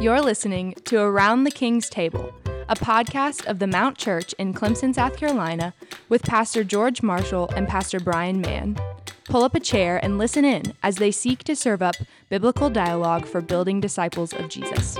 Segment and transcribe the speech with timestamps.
[0.00, 2.32] You're listening to Around the King's Table,
[2.68, 5.74] a podcast of the Mount Church in Clemson, South Carolina,
[6.08, 8.78] with Pastor George Marshall and Pastor Brian Mann.
[9.24, 11.96] Pull up a chair and listen in as they seek to serve up
[12.28, 14.96] biblical dialogue for building disciples of Jesus.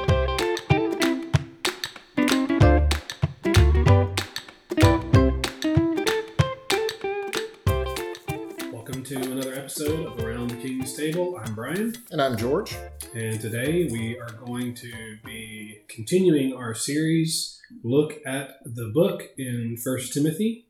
[10.99, 11.39] Table.
[11.41, 12.75] I'm Brian, And I'm George.
[13.15, 19.77] and today we are going to be continuing our series look at the book in
[19.77, 20.67] First Timothy,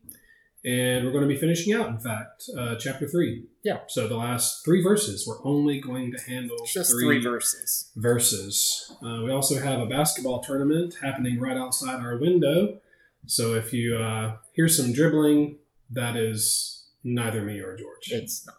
[0.63, 3.47] and we're going to be finishing out, in fact, uh, chapter three.
[3.63, 3.79] Yeah.
[3.87, 7.89] So the last three verses, we're only going to handle Just three, verses.
[7.95, 8.93] verses.
[9.03, 12.77] Uh, we also have a basketball tournament happening right outside our window.
[13.25, 15.57] So if you uh, hear some dribbling,
[15.89, 18.11] that is neither me or George.
[18.11, 18.57] It's not.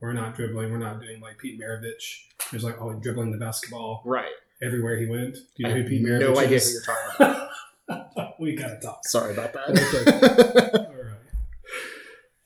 [0.00, 0.06] No.
[0.08, 0.70] We're not dribbling.
[0.72, 2.24] We're not doing like Pete Maravich.
[2.50, 4.32] Who's like oh dribbling the basketball Right.
[4.62, 5.34] everywhere he went.
[5.34, 6.72] Do you I know who have Pete Maravich no idea who is?
[6.72, 7.46] you're talking
[7.88, 8.34] about.
[8.40, 9.00] we gotta talk.
[9.04, 9.68] Sorry about that.
[10.90, 11.16] All right.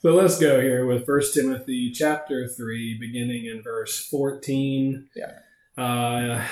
[0.01, 5.09] So let's go here with First Timothy chapter three, beginning in verse fourteen.
[5.17, 5.33] Yeah.
[5.83, 6.45] Uh,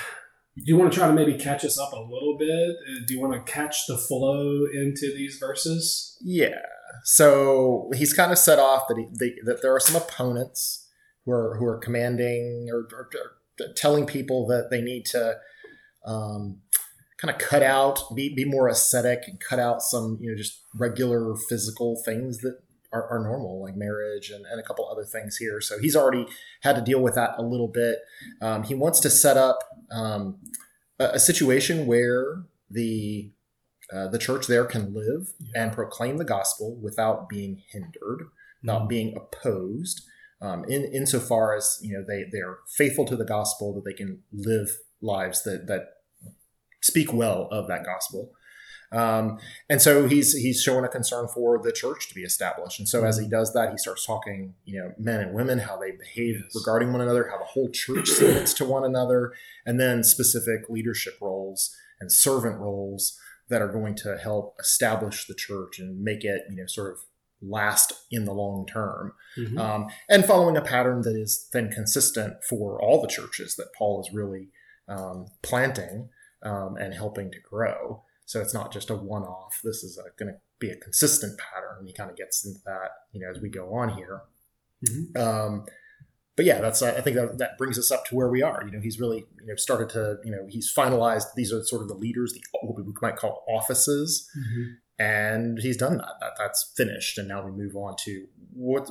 [0.57, 2.49] do you want to try to maybe catch us up a little bit?
[2.71, 6.17] Uh, Do you want to catch the flow into these verses?
[6.23, 6.61] yeah.
[7.05, 10.82] So he's kind of set off that he, they, that there are some opponents
[11.25, 15.37] who are who are commanding or, or, or telling people that they need to
[16.05, 16.61] um,
[17.19, 20.63] kind of cut out, be, be more ascetic, and cut out some you know just
[20.75, 22.59] regular physical things that
[22.93, 25.61] are, are normal, like marriage and, and a couple other things here.
[25.61, 26.27] So he's already
[26.63, 27.99] had to deal with that a little bit.
[28.41, 29.59] Um, he wants to set up
[29.91, 30.39] um,
[30.99, 33.31] a, a situation where the
[33.93, 38.29] uh, the church there can live and proclaim the gospel without being hindered,
[38.63, 40.03] not being opposed.
[40.43, 43.95] Um, in insofar as you know they they are faithful to the gospel, that they
[43.95, 44.69] can live
[45.01, 45.83] lives that that
[46.83, 48.33] speak well of that gospel.
[48.91, 49.39] Um,
[49.71, 52.79] and so he's he's showing a concern for the church to be established.
[52.79, 55.79] And so as he does that, he starts talking, you know, men and women, how
[55.79, 56.55] they behave Yes.
[56.55, 59.33] regarding one another, how the whole church submits to one another,
[59.65, 65.35] and then specific leadership roles and servant roles that are going to help establish the
[65.35, 66.99] church and make it, you know, sort of
[67.43, 69.13] last in the long term.
[69.37, 69.59] Mhm.
[69.59, 74.01] Um, and following a pattern that is then consistent for all the churches that Paul
[74.01, 74.51] is really
[74.89, 76.09] um, planting
[76.43, 78.03] um, and helping to grow.
[78.27, 79.61] So it's not just a one off.
[79.63, 81.87] This is going to be a consistent pattern.
[81.87, 84.23] He kind of gets into that, you know, as we go on here.
[84.87, 85.17] Mhm.
[85.17, 85.67] Um,
[86.35, 88.65] but yeah, that's I think that, that brings us up to where we are.
[88.65, 91.35] You know, he's really you know started to you know he's finalized.
[91.37, 94.77] These are sort of the leaders, the what we might call offices, Mhm.
[94.99, 96.15] And he's done that.
[96.21, 98.89] That that's finished, and now we move on to what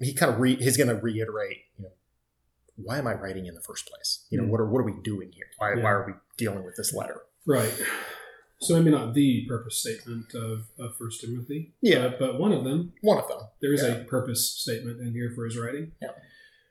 [0.00, 1.58] he kind of re, he's going to reiterate.
[1.78, 1.90] You know,
[2.76, 4.26] why am I writing in the first place?
[4.30, 4.48] You know, Mm.
[4.50, 5.46] what are what are we doing here?
[5.58, 5.82] Why Yeah.
[5.82, 7.22] why are we dealing with this letter?
[7.46, 7.72] Right.
[8.60, 11.72] So maybe not the purpose statement of, of First Timothy.
[11.80, 12.08] Yeah.
[12.08, 13.40] But, but one of them One of them.
[13.60, 13.88] There is Yeah.
[13.96, 15.92] a purpose statement in here for his writing.
[16.00, 16.10] Yeah.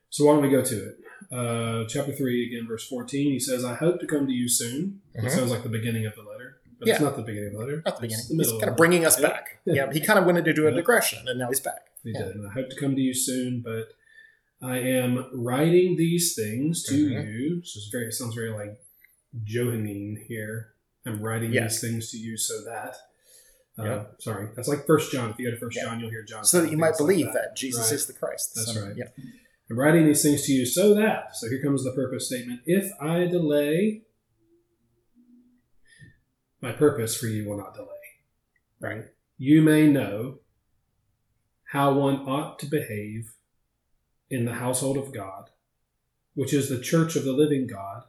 [0.10, 0.96] So why don't we go to it?
[1.32, 5.02] Uh, chapter 3, again, verse 14, he says, I hope to come to you soon.
[5.14, 5.32] It Mhm.
[5.32, 6.41] sounds like the beginning of the letter,
[6.81, 6.96] but Yeah.
[6.96, 7.84] it's not the beginning of the letter.
[7.86, 9.28] At the beginning, It's the he's kind of bringing us Yeah.
[9.30, 9.59] back.
[9.66, 10.75] Yeah, he kind of went into do a Yeah.
[10.78, 11.88] digression, and now he's back.
[12.03, 12.24] He Yeah.
[12.24, 12.36] did.
[12.36, 13.90] And I hope to come to you soon, but
[14.62, 17.25] I am writing these things to Mhm.
[17.34, 17.62] you.
[17.64, 18.81] So it's very, it sounds very like
[19.44, 20.74] Johannine here.
[21.06, 21.64] I'm writing Yeah.
[21.64, 22.96] these things to you so that.
[23.80, 24.06] Uh, Yeah.
[24.20, 25.30] Sorry, that's like First John.
[25.31, 25.84] If you go to First Yeah.
[25.84, 26.44] John, you'll hear John.
[26.44, 27.94] So that you might things like believe that, Jesus Right.
[27.94, 28.53] is the Christ.
[28.56, 28.97] the That's Son right.
[28.97, 29.06] Yeah.
[29.70, 31.36] I'm writing these things to you so that.
[31.38, 32.62] So here comes the purpose statement.
[32.66, 34.03] If I delay,
[36.62, 37.88] my purpose for you will not delay.
[38.80, 39.06] Right?
[39.38, 40.40] You may know
[41.72, 43.34] how one ought to behave
[44.30, 45.50] in the household of God,
[46.36, 48.04] which is the church of the living God,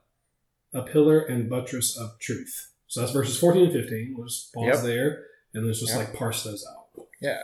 [0.73, 2.71] a pillar and buttress of truth.
[2.87, 4.15] So that's verses 14 and 15.
[4.17, 4.83] We'll just pause Yep.
[4.85, 6.09] there and let's just Yep.
[6.09, 7.07] like parse those out.
[7.21, 7.43] Yeah.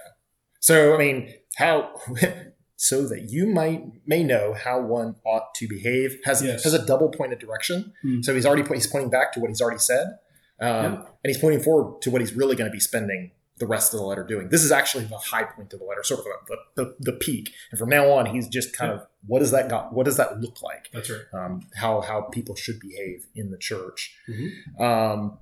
[0.60, 1.94] So I mean, how
[2.76, 6.64] so that you might may know how one ought to behave has Yes.
[6.64, 7.92] has a double pointed direction.
[8.02, 8.22] Hmm.
[8.22, 10.18] So he's already he's pointing back to what he's already said,
[10.60, 10.94] um, Yeah.
[10.96, 13.98] and he's pointing forward to what he's really going to be spending the rest of
[13.98, 14.50] the letter doing.
[14.50, 17.52] This is actually the high point of the letter, sort of the, the, the peak.
[17.72, 19.92] And from now on, he's just kind of what does that got?
[19.92, 20.88] What does that look like?
[20.92, 21.22] That's right.
[21.32, 24.16] Um, how how people should behave in the church.
[24.28, 24.80] Mhm.
[24.80, 25.38] Um,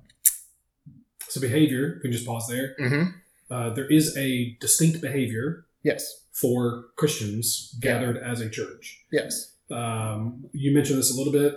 [1.29, 2.75] So behavior, we can just pause there.
[2.79, 3.13] mhm.
[3.51, 6.23] uh, there is a distinct behavior Yes.
[6.31, 9.05] for Christians gathered as a church.
[9.11, 9.53] Yes.
[9.69, 11.53] Um, you mentioned this a little bit,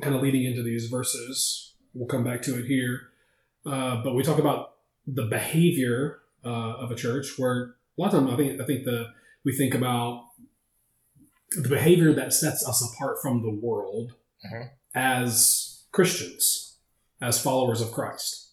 [0.00, 1.69] kind of leading into these verses.
[1.94, 3.08] We'll come back to it here.
[3.66, 4.74] Uh, but we talk about
[5.06, 6.48] the behavior uh,
[6.78, 9.08] of a church, where a lot of times I think I think the
[9.44, 10.28] we think about
[11.52, 14.14] the behavior that sets us apart from the world
[14.46, 14.70] Mhm.
[14.94, 16.78] as Christians,
[17.20, 18.52] as followers of Christ.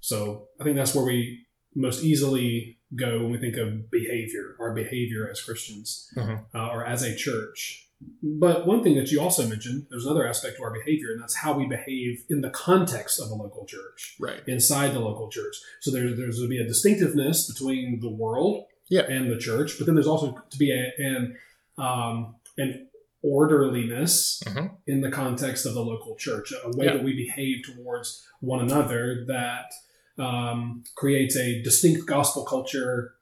[0.00, 4.74] So I think that's where we most easily go when we think of behavior, our
[4.74, 6.46] behavior as Christians Mhm.
[6.54, 7.87] uh, or as a church.
[8.22, 11.36] But one thing that you also mentioned, there's another aspect to our behavior, and that's
[11.36, 14.40] how we behave in the context of a local church Right.
[14.46, 15.56] inside the local church.
[15.80, 19.02] So there's there's to be a distinctiveness between the world Yeah.
[19.02, 21.36] and the church, but then there's also to be a, an
[21.76, 22.88] um, an
[23.22, 24.76] orderliness Mhm.
[24.86, 26.94] in the context of the local church, a way Yeah.
[26.94, 29.72] that we behave towards one another that
[30.18, 33.14] um, creates a distinct gospel culture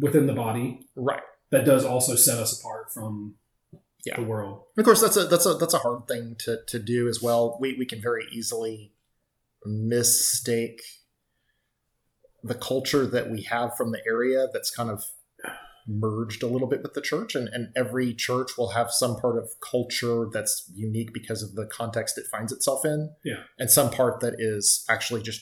[0.00, 1.20] within the body Right.
[1.50, 3.34] that does also set us apart from
[4.06, 4.16] Yeah.
[4.16, 4.62] the world.
[4.78, 7.58] Of course, that's a that's a that's a hard thing to to do as well.
[7.60, 8.92] We we can very easily
[9.64, 10.80] mistake
[12.42, 15.04] the culture that we have from the area that's kind of
[15.86, 19.38] merged a little bit with the church and, and every church will have some part
[19.38, 23.42] of culture that's unique because of the context it finds itself in Yeah.
[23.58, 25.40] and some part that is actually just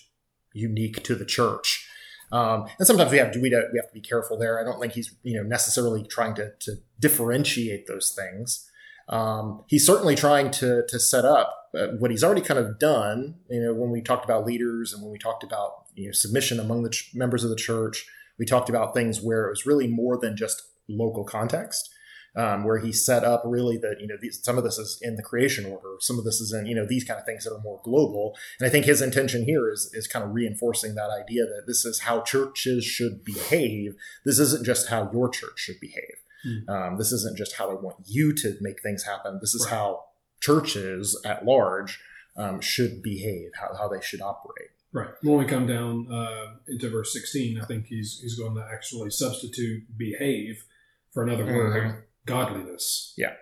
[0.55, 1.86] unique to the church
[2.33, 4.81] um, and sometimes we have to we, we have to be careful there i don't
[4.81, 8.71] think he's you know necessarily trying to, to differentiate those things
[9.09, 13.37] um, he's certainly trying to to set up uh, what he's already kind of done.
[13.49, 16.59] You know, when we talked about leaders and when we talked about you know submission
[16.59, 18.07] among the ch- members of the church,
[18.39, 21.91] we talked about things where it was really more than just local context.
[22.37, 25.17] Um, where he set up really that you know these, some of this is in
[25.17, 27.55] the creation order, some of this is in you know these kind of things that
[27.55, 31.09] are more global, and I think his intention here is is kind of reinforcing that
[31.09, 33.95] idea that this is how churches should behave.
[34.27, 36.17] This isn't just how your church should behave.
[36.45, 36.71] Hmm.
[36.71, 39.39] Um, this isn't just how I want you to make things happen.
[39.41, 39.75] This is Right.
[39.75, 40.05] how
[40.41, 41.99] churches at large
[42.37, 44.69] um, should behave, how, how they should operate.
[44.93, 45.09] Right.
[45.23, 49.11] When we come down uh, into verse 16, I think he's he's going to actually
[49.11, 50.65] substitute behave
[51.13, 53.15] for another word, godliness.
[53.17, 53.33] Yeah.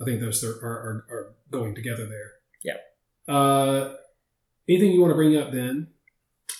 [0.00, 2.32] I think those are, are, are going together there.
[2.64, 3.34] Yeah.
[3.34, 3.94] Uh,
[4.68, 5.88] anything you want to bring up then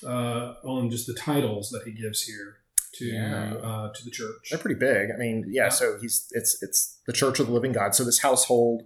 [0.04, 2.58] uh, on just the titles that he gives here
[2.94, 3.54] to Yeah.
[3.54, 4.48] uh, to the church?
[4.50, 5.10] They're pretty big.
[5.14, 5.64] I mean, yeah.
[5.64, 5.68] Yeah.
[5.70, 7.94] So he's it's it's the Church of the Living God.
[7.94, 8.82] So this household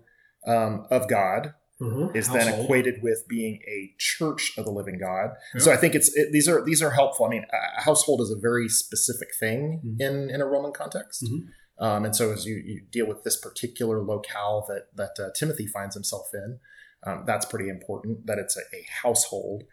[0.46, 2.14] um, of God Mhm.
[2.14, 5.30] is then equated with being a church of the living God.
[5.58, 7.26] So I think it's it, these are these are helpful.
[7.26, 10.00] I mean, a household is a very specific thing Mhm.
[10.00, 11.24] in in a Roman context.
[11.24, 11.48] Mhm.
[11.78, 15.66] Um, and so as you, you deal with this particular locale that that uh, Timothy
[15.66, 16.60] finds himself in,
[17.04, 19.64] um, that's pretty important that it's a, a household.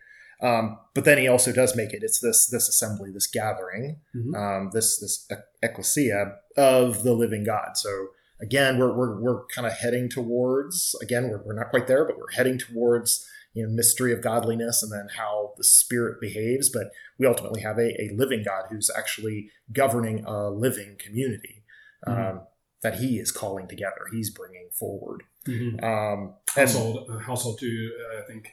[0.42, 4.36] Um, but then he also does make it it's this this assembly, this gathering, Mhm.
[4.36, 5.28] um, this this
[5.62, 7.78] ecclesia of the living God.
[7.78, 8.08] So
[8.42, 12.18] again, we're we're, we're kind of heading towards again we're, we're not quite there, but
[12.18, 16.70] we're heading towards you know mystery of godliness and then how the spirit behaves.
[16.70, 21.61] But we ultimately have a, a living God who's actually governing a living community
[22.08, 22.48] um, Mhm.
[22.84, 24.06] that He is calling together.
[24.12, 25.24] He's bringing forward.
[25.46, 25.84] Mhm.
[25.84, 28.50] Um, and household uh, household too uh, i think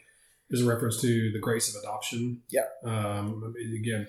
[0.50, 2.64] is a reference to the grace of adoption Yeah.
[2.84, 4.08] um again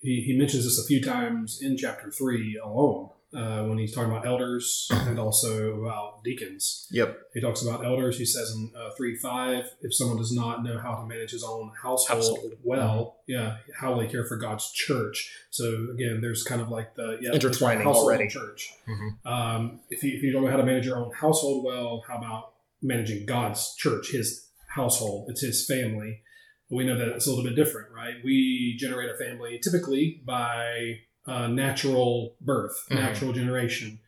[0.00, 4.10] he, he mentions this a few times in chapter three alone uh, when he's talking
[4.10, 8.90] about elders and also about deacons yep, he talks about elders he says in uh,
[8.96, 12.52] 3 5 if someone does not know how to manage his own household, Household.
[12.62, 16.94] well yeah how will they care for god's church so again there's kind of like
[16.96, 18.28] the yeah Intertwining already.
[18.28, 19.26] church Mhm.
[19.26, 22.18] um, if, you, if you don't know how to manage your own household well, how
[22.18, 25.26] about managing God's church, His household?
[25.30, 26.22] It's His family.
[26.70, 28.14] We know that it's a little bit different, right?
[28.24, 32.96] We generate a family typically by uh, natural birth, Mhm.
[32.96, 34.00] natural generation.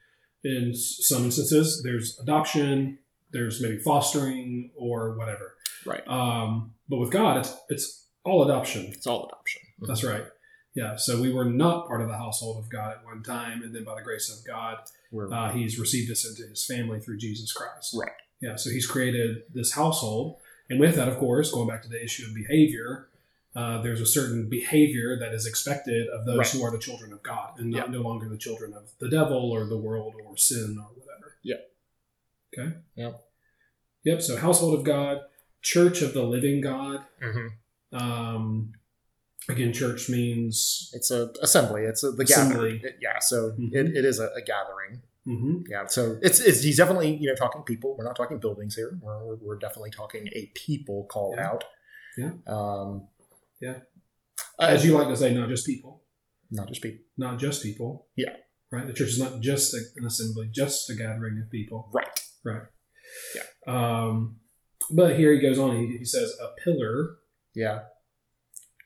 [0.44, 2.98] In some instances, there's adoption,
[3.30, 5.56] there's maybe fostering or whatever.
[5.86, 6.06] Right.
[6.08, 8.86] Um, but with God, it's it's all adoption.
[8.86, 9.62] it's all adoption.
[9.80, 10.24] That's right.
[10.74, 10.96] Yeah.
[10.96, 13.84] So we were not part of the household of God at one time, and then
[13.84, 14.78] by the grace of God,
[15.32, 17.94] uh, he's received us into his family through Jesus Christ.
[17.98, 18.10] Right.
[18.40, 18.56] Yeah.
[18.56, 20.38] So he's created this household.
[20.70, 23.08] And with that, of course, going back to the issue of behavior,
[23.54, 26.48] uh, there's a certain behavior that is expected of those Right.
[26.50, 27.92] who are the children of God and not Yeah.
[27.98, 31.36] no longer the children of the devil or the world or sin or whatever.
[31.42, 31.56] Yeah.
[32.58, 32.76] Okay.
[32.94, 33.12] Yeah.
[34.04, 34.22] Yep.
[34.22, 35.20] So household of God,
[35.60, 37.04] church of the living God.
[37.20, 37.48] Mhm.
[37.92, 38.72] Um,
[39.48, 40.90] again, church means.
[40.94, 41.82] It's a assembly.
[41.82, 42.78] It's a, the Assembly.
[42.78, 42.94] gathering.
[43.00, 43.18] Yeah.
[43.20, 43.74] So Mhm.
[43.74, 45.02] it, it is a, a gathering.
[45.26, 45.64] mhm.
[45.68, 45.86] Yeah.
[45.86, 47.94] So it's, it's he's definitely you know talking people.
[47.96, 48.98] We're not talking buildings here.
[49.00, 51.48] We're, we're, we're definitely talking a people called Yeah.
[51.50, 51.64] out.
[52.16, 52.32] Yeah.
[52.46, 53.08] Um,
[53.62, 53.78] Yeah.
[54.58, 56.02] uh, As you like to say, not just people.
[56.50, 57.04] not just people.
[57.16, 58.08] not just people.
[58.16, 58.34] Yeah.
[58.70, 58.86] Right?
[58.86, 61.88] The church is not just a- an assembly, just a gathering of people.
[61.94, 62.20] Right.
[62.44, 62.62] Right.
[63.36, 63.42] Yeah.
[63.66, 64.40] Um,
[64.90, 67.16] but here he goes on, he, he says, a pillar.
[67.54, 67.80] Yeah.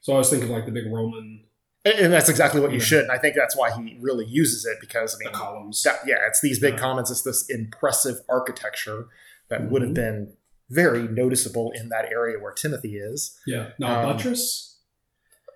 [0.02, 1.45] So I was thinking like the big Roman
[1.85, 2.85] And, and that's exactly what you Yeah.
[2.85, 3.02] should.
[3.04, 5.83] And I think that's why he really uses it because I the mean, columns.
[5.85, 6.80] that, yeah, it's these big Yeah.
[6.80, 7.11] comments.
[7.11, 9.06] It's this impressive architecture
[9.49, 9.95] that would have Mhm.
[9.95, 10.37] been
[10.70, 13.38] very noticeable in that area where Timothy is.
[13.46, 13.70] Yeah.
[13.78, 14.73] Now, Um, buttress,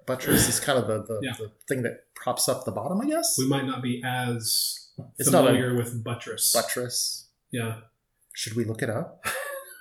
[0.06, 1.32] Buttress is kind of the the, Yeah.
[1.38, 3.36] the thing that props up the bottom, I guess.
[3.38, 4.88] we might not be as
[5.18, 6.52] It's not a- familiar with buttress.
[6.52, 7.26] Buttress.
[7.52, 7.80] Yeah.
[8.34, 9.24] Should we look it up?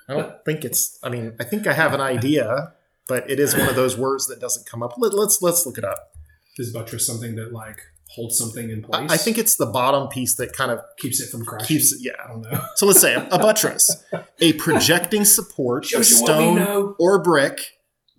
[0.08, 0.98] I don't think it's.
[1.02, 2.74] I mean, I think I have an idea,
[3.08, 4.94] but it is one of those words that doesn't come up.
[4.98, 6.12] Let, let's let's look it up.
[6.58, 7.80] Is buttress something that like
[8.14, 9.10] holds something in place?
[9.10, 11.66] I think it's the bottom piece that kind of keeps it from crashing.
[11.66, 11.94] keeps.
[12.00, 12.12] Yeah.
[12.24, 12.60] I don't know.
[12.76, 14.02] So let's say a, a buttress,
[14.40, 17.60] a projecting support of Shows you what we stone or brick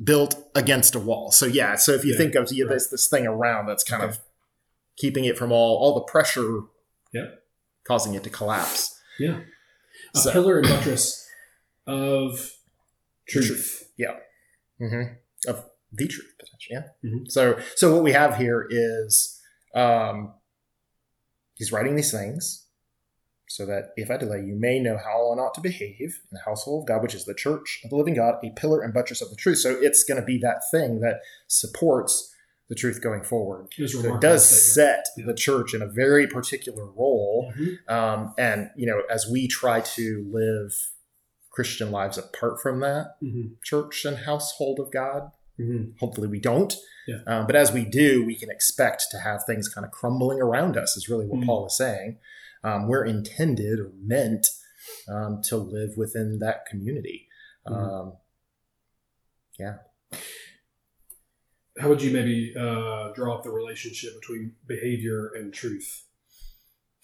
[0.03, 1.31] built against a wall.
[1.31, 1.75] So yeah.
[1.75, 2.73] So if you Yeah, think of you right.
[2.73, 4.11] this this thing around that's kind Okay.
[4.11, 4.19] of
[4.97, 6.61] keeping it from all all the pressure,
[7.13, 7.43] Yep.
[7.87, 8.97] causing it to collapse.
[9.19, 9.41] Yeah.
[10.15, 11.27] A So- pillar and buttress
[11.87, 12.51] of
[13.27, 13.45] truth.
[13.47, 13.77] Truth.
[14.81, 15.13] mm-hmm.
[15.49, 16.69] of the truth potentially.
[17.03, 17.09] Yeah.
[17.09, 17.29] Mhm.
[17.31, 19.39] So so what we have here is
[19.73, 20.33] um,
[21.55, 22.65] he's writing these things
[23.47, 26.39] so that if I delay, you may know how one ought to behave in the
[26.45, 29.21] household of God, which is the church of the living God, a pillar and buttress
[29.21, 29.57] of the truth.
[29.59, 32.33] So it's going to be that thing that supports
[32.69, 33.67] the truth going forward.
[33.77, 35.25] It So it does set Yeah.
[35.25, 37.51] the church in a very particular role.
[37.57, 37.89] Mhm.
[37.89, 40.73] Um, and, you know, as we try to live
[41.49, 43.61] Christian lives apart from that Mhm.
[43.61, 45.97] church and household of God, Mhm.
[45.99, 46.73] hopefully we don't.
[47.07, 47.19] Yeah.
[47.27, 50.77] Um, but as we do, we can expect to have things kind of crumbling around
[50.77, 51.45] us, is really what Mm.
[51.45, 52.19] Paul is saying.
[52.63, 54.47] Um, we're intended or meant
[55.07, 57.27] um, to live within that community.
[57.67, 57.73] Mhm.
[57.75, 58.17] Um,
[59.59, 59.77] yeah.
[61.79, 66.05] How would you maybe uh, draw up the relationship between behavior and truth?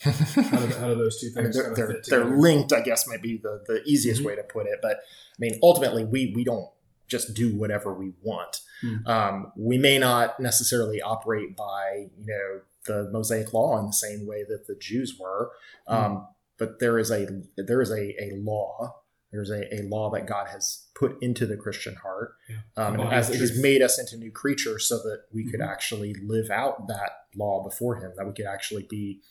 [0.01, 3.07] How do, how do those two I mean, things they're, they're, they're linked, I guess,
[3.07, 4.25] might be the, the easiest Mhm.
[4.25, 4.79] way to put it.
[4.81, 6.69] But I mean, ultimately, we, we don't
[7.07, 8.61] just do whatever we want.
[8.83, 9.07] Mm.
[9.07, 14.25] Um, we may not necessarily operate by, you know, the Mosaic law in the same
[14.27, 15.51] way that the Jews were.
[15.87, 19.01] Um, But there is a there is a, a law.
[19.31, 22.61] There's a, a law that God has put into the Christian heart, Yeah.
[22.77, 25.67] um, and as of He's made us into new creatures, so that we could Mhm.
[25.69, 28.13] actually live out that law before Him.
[28.15, 29.21] That we could actually be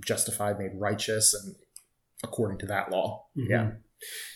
[0.00, 1.56] justified, made righteous, and
[2.22, 3.26] according to that law.
[3.36, 3.48] Mhm.
[3.48, 3.70] Yeah.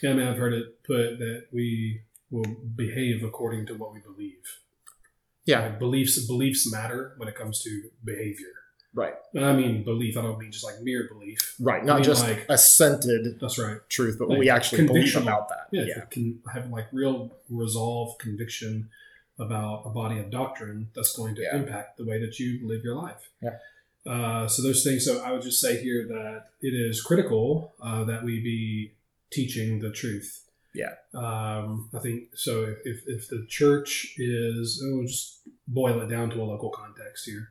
[0.02, 2.44] Yeah, I mean, I've heard it put that we will
[2.76, 4.42] behave according to what we believe.
[5.44, 5.60] Yeah.
[5.60, 8.46] Like, beliefs beliefs matter when it comes to behavior.
[8.92, 9.14] Right.
[9.34, 10.16] And I mean belief.
[10.16, 11.54] I don't mean just like mere belief.
[11.60, 11.84] Right.
[11.84, 13.78] Not mean, just like- assented That's right.
[13.88, 15.68] truth, but Like what we actually believe about that.
[15.70, 16.04] Yeah, Yeah.
[16.10, 18.90] can have like real resolve, conviction
[19.38, 21.56] about a body of doctrine that's going to Yeah.
[21.56, 23.30] impact the way that you live your life.
[23.42, 23.58] Yeah.
[24.06, 25.04] Uh, so those things.
[25.04, 28.92] So I would just say here that it is critical uh, that we be
[29.30, 30.46] teaching the truth.
[30.74, 30.94] Yeah.
[31.14, 32.74] Um, I think so.
[32.84, 37.48] If, if the church is, we'll just boil it down to a local context here.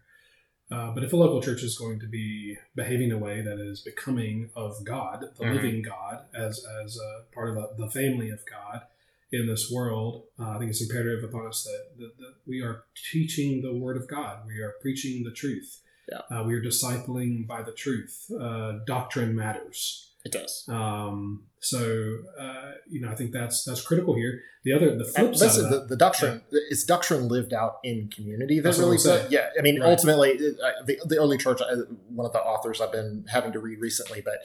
[0.71, 3.59] Uh, but if a local church is going to be behaving in a way that
[3.59, 5.53] is becoming of God, the Mhm.
[5.55, 8.83] living God, as as a part of the, the family of God
[9.31, 12.83] in this world, uh, I think it's imperative upon us that, that, that we are
[13.11, 14.45] teaching the Word of God.
[14.47, 15.81] We are preaching the truth.
[16.11, 16.21] Yeah.
[16.39, 18.31] Uh, we are discipling by the truth.
[18.39, 20.08] Uh, doctrine matters.
[20.25, 20.65] It does.
[20.67, 24.41] Um, so uh, you know, I think that's that's critical here.
[24.65, 27.53] The other, the flip And side listen, of the, that, the doctrine is doctrine lived
[27.53, 28.57] out in community.
[28.59, 29.23] That That's really, I'm saying.
[29.23, 29.49] does- yeah.
[29.57, 29.89] I mean, Right.
[29.89, 31.61] ultimately, uh, the, the early church.
[31.61, 31.75] uh,
[32.09, 34.39] One of the authors I've been having to read recently, but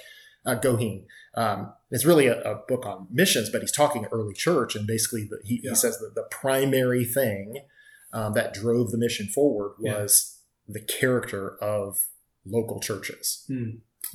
[0.46, 1.06] uh, Goheen.
[1.36, 5.24] Um, it's really a, a book on missions, but he's talking early church, and basically,
[5.28, 5.70] the, he, Yeah.
[5.70, 7.62] he says that the primary thing
[8.12, 10.02] um, that drove the mission forward Yeah.
[10.02, 10.38] was
[10.68, 12.06] the character of
[12.46, 13.70] local churches, Hmm.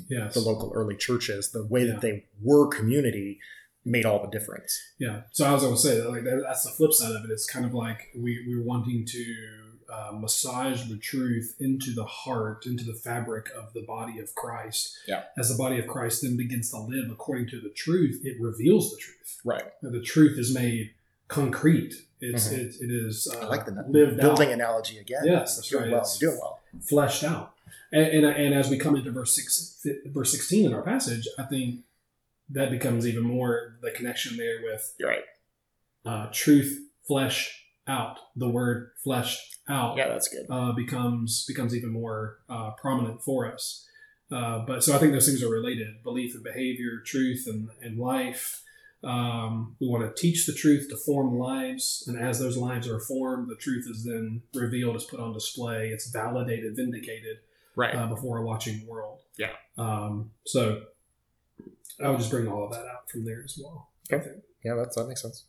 [0.10, 1.94] Yes, the local early churches, the way Yeah.
[1.94, 3.40] that they were community
[3.86, 4.78] made all the difference.
[5.00, 5.22] Yeah.
[5.32, 7.32] So I was going to say that, like that, that's the flip side of it.
[7.32, 9.36] It's kind of like we we're wanting to
[9.92, 14.96] uh, massage the truth into the heart, into the fabric of the body of Christ.
[15.08, 15.24] Yeah.
[15.38, 18.92] As the body of Christ then begins to live according to the truth, it reveals
[18.92, 19.40] the truth.
[19.44, 19.64] Right.
[19.82, 20.92] The truth is made
[21.28, 21.94] concrete.
[22.22, 22.58] It's Mhm.
[22.60, 25.22] it, it is uh, I like the lived building out, analogy again.
[25.24, 25.90] Yes, that's You're right.
[25.92, 26.60] Well, It's- doing well.
[26.82, 27.54] fleshed out.
[27.92, 31.44] And, and and as we come into verse six, verse sixteen in our passage, I
[31.44, 31.82] think
[32.50, 35.24] that becomes even more the connection there with right.
[36.06, 37.52] uh, truth fleshed
[37.88, 38.18] out.
[38.36, 40.46] The word fleshed out Yeah, that's good.
[40.50, 43.86] uh, becomes becomes even more uh, prominent for us.
[44.32, 47.98] Uh, but so I think those things are related: belief and behavior, truth and and
[48.00, 48.64] life.
[49.02, 53.00] Um, we want to teach the truth to form lives, and as those lives are
[53.00, 57.38] formed, the truth is then revealed, is put on display, it's validated, vindicated
[57.76, 57.96] Right.
[57.96, 59.22] uh, before a watching world.
[59.38, 59.52] Yeah.
[59.78, 60.82] Um, so
[62.04, 63.90] I would just bring all of that out from there as well.
[64.12, 64.32] Okay.
[64.64, 65.46] yeah, that's, that makes sense.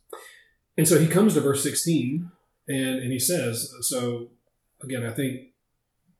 [0.77, 2.29] And so he comes to verse 16
[2.67, 4.29] and, and he says, so
[4.81, 5.49] again, I think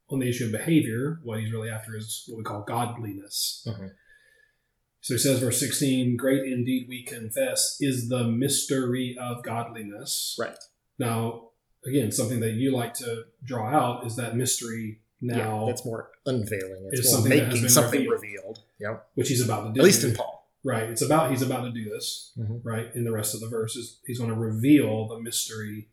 [0.10, 3.66] on the issue of behavior, what he's really after is what we call godliness.
[3.68, 3.92] Mhm.
[5.04, 10.36] So he says, verse 16, great indeed we confess is the mystery of godliness.
[10.40, 10.58] Right.
[11.00, 11.50] Now,
[11.86, 16.10] again, something that you like to draw out is that mystery now, yeah, it's more
[16.26, 16.90] unveiling.
[16.92, 18.22] It's, more something making something revealed.
[18.22, 18.60] revealed.
[18.80, 18.98] Yeah.
[19.16, 19.80] which he's about to do.
[19.80, 20.40] At least in Paul.
[20.64, 20.84] Right.
[20.90, 22.62] It's about, he's about to do this, Mhm.
[22.64, 22.88] right?
[22.96, 25.88] In the rest of the verses, he's going to reveal the mystery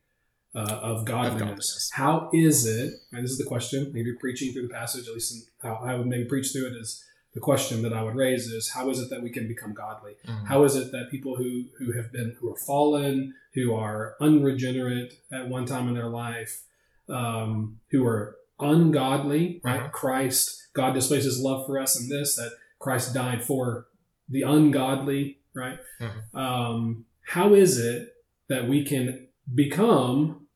[0.55, 1.39] uh, of, godliness.
[1.41, 1.91] godliness.
[1.93, 5.35] How is it, and this is the question, maybe preaching through the passage, at least
[5.35, 7.05] in how I would maybe preach through it is
[7.35, 10.17] the question that I would raise is how is it that we can become godly?
[10.27, 10.47] Mhm.
[10.47, 15.21] How is it that people who who have been who are fallen, who are unregenerate
[15.31, 16.63] at one time in their life,
[17.11, 19.81] um, who are ungodly, right?
[19.83, 19.93] Mhm.
[19.93, 23.89] Christ, God displays His love for us in this that Christ died for
[24.29, 25.79] the ungodly, right?
[26.01, 26.35] Mhm.
[26.35, 28.15] Um, how is it
[28.49, 30.47] that we can become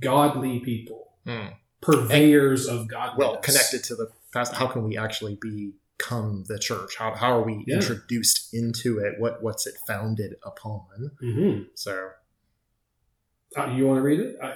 [0.00, 1.54] godly people, Mm.
[1.80, 3.18] purveyors of godliness?
[3.18, 6.96] Well, connected to the past, how can we actually become the church?
[6.96, 7.76] How, how are we Yeah.
[7.76, 9.18] introduced into it?
[9.18, 10.82] What What's it founded upon?
[11.20, 12.10] hmm So,
[13.58, 14.36] Uh, you want to read it?
[14.42, 14.54] I, I,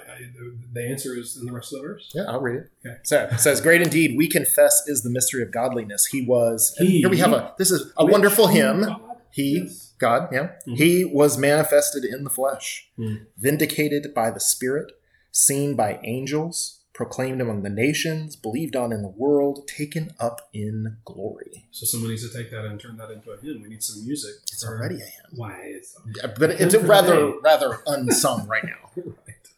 [0.73, 2.11] the- answer is in the rest of the verse.
[2.15, 2.71] yeah, I'll read it.
[2.87, 2.97] Okay.
[3.05, 6.07] So it says, Great indeed, we confess is the mystery of godliness.
[6.07, 8.83] He was, He- here we have a, this is a wonderful hymn.
[8.83, 9.01] God?
[9.31, 9.95] He, Yes.
[9.99, 10.53] God, yeah.
[10.67, 10.77] Mhm.
[10.77, 13.27] He was manifested in the flesh, Mm.
[13.39, 14.93] vindicated by the Spirit,
[15.31, 20.99] seen by angels, proclaimed among the nations, believed on in the world, taken up in
[21.05, 21.67] glory.
[21.71, 23.63] So someone needs to take that and turn that into a hymn.
[23.63, 24.35] We need some music.
[24.43, 25.31] It's for- already a hymn.
[25.37, 25.57] Why?
[25.65, 25.97] It's,
[26.39, 28.91] But it's Hymn for rather rather unsung right now.
[29.07, 29.49] right.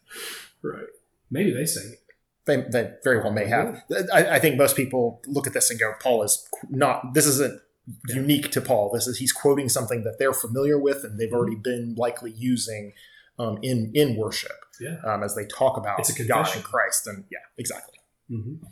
[0.63, 0.87] Right.
[1.29, 1.99] Maybe they sing it.
[2.45, 3.81] They, they very well may have.
[4.13, 7.13] I, I think most people look at this and go, "Paul is not.
[7.15, 7.59] This isn't
[8.07, 8.15] Yeah.
[8.17, 8.91] unique to Paul.
[8.93, 12.93] This is he's quoting something that they're familiar with and they've already been likely using
[13.39, 14.97] um, in in worship Yeah.
[15.05, 17.07] um, as they talk about It's a God and Christ.
[17.07, 17.99] And yeah, exactly.
[18.31, 18.65] Mm-hmm.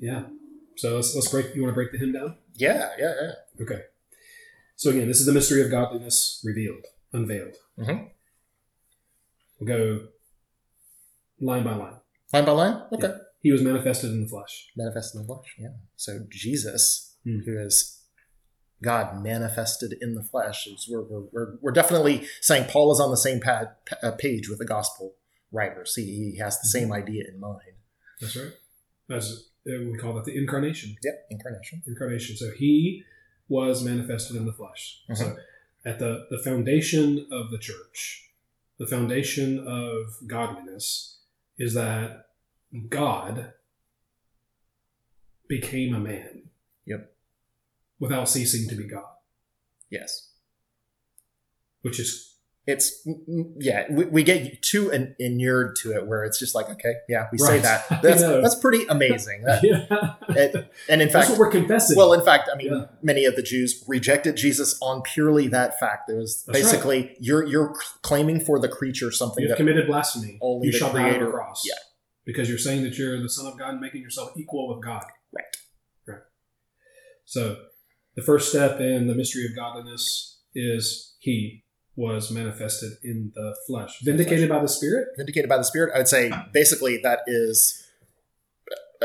[0.00, 0.22] Yeah.
[0.76, 1.54] So let's let's break.
[1.54, 2.36] You want to break the hymn down?
[2.54, 3.32] Yeah, yeah, yeah.
[3.64, 3.82] Okay.
[4.76, 7.54] So again, this is the mystery of godliness revealed, unveiled.
[7.78, 8.04] Mm-hmm.
[9.58, 10.06] We'll go
[11.40, 11.94] line by line.
[12.32, 12.82] Line by line.
[12.92, 13.14] Okay.
[13.42, 14.68] He was manifested in the flesh.
[14.76, 15.54] Manifested in the flesh.
[15.58, 15.68] Yeah.
[15.96, 17.38] So Jesus, Hmm.
[17.44, 17.95] who is
[18.82, 23.10] God manifested in the flesh, is we're, we're, we're, we're definitely saying Paul is on
[23.10, 25.14] the same pad, pa- uh, page with the gospel
[25.50, 25.94] writers.
[25.94, 27.60] He, he has the same idea in mind.
[28.20, 28.52] That's right.
[29.08, 29.30] That's
[29.68, 30.96] uh, we call that the incarnation.
[31.02, 31.26] Yep.
[31.30, 31.82] Incarnation.
[31.86, 32.36] Incarnation.
[32.36, 33.02] So he
[33.48, 35.02] was manifested in the flesh.
[35.10, 35.16] Mhm.
[35.16, 35.36] So
[35.84, 38.30] at the the foundation of the church,
[38.78, 41.20] the foundation of godliness
[41.58, 42.26] is that
[42.88, 43.52] God
[45.48, 46.50] became a man.
[46.86, 47.15] Yep.
[47.98, 49.04] Without ceasing to be God,
[49.90, 50.30] Yes.
[51.82, 52.34] which is
[52.66, 53.06] It's
[53.58, 53.86] yeah.
[53.90, 57.38] We, we get too in, inured to it, where it's just like, okay, yeah, we
[57.38, 57.86] say that.
[58.02, 59.42] That's that's pretty amazing.
[59.46, 60.14] That- yeah.
[60.36, 61.96] it- and in That's fact, what we're confessing.
[61.96, 62.86] Well, in fact, I mean, Yeah.
[63.02, 66.10] many of the Jews rejected Jesus on purely that fact.
[66.10, 69.86] It was That's basically you're you're claiming for the creature something you have that committed
[69.86, 70.38] blasphemy.
[70.42, 71.62] Only you the shall die on Creator- the cross.
[71.64, 71.74] yeah.
[72.24, 75.04] Because you're saying that you're the Son of God and making yourself equal with God.
[75.32, 75.44] Right.
[76.08, 76.22] Right.
[77.24, 77.56] So
[78.16, 81.62] the first step in the mystery of godliness is he
[81.96, 84.00] was manifested in the flesh.
[84.02, 85.08] Vindicated by the Spirit?
[85.16, 85.92] vindicated by the Spirit.
[85.94, 87.82] I would say basically that is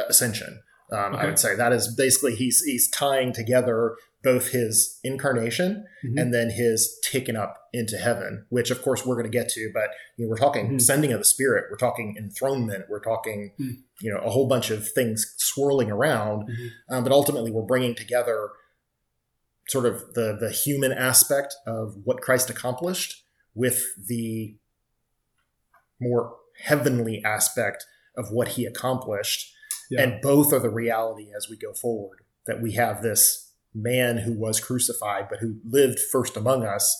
[0.09, 0.61] ascension.
[0.91, 6.21] Um, I would say that is basically he's he's tying together both his incarnation Mhm.
[6.21, 9.71] and then his taken up into heaven, which of course we're going to get to.
[9.73, 10.81] But you know, we're talking Mhm.
[10.81, 13.77] sending of the Spirit, we're talking enthronement, we're talking Mhm.
[14.01, 16.49] you know a whole bunch of things swirling around.
[16.49, 16.69] Mhm.
[16.89, 18.49] Um, but ultimately, we're bringing together
[19.71, 23.23] sort of the the human aspect of what Christ accomplished
[23.55, 24.57] with the
[25.99, 27.85] more heavenly aspect
[28.17, 29.53] of what he accomplished.
[29.89, 30.01] Yeah.
[30.01, 34.33] And both are the reality as we go forward that we have this man who
[34.33, 36.97] was crucified, but who lived first among us,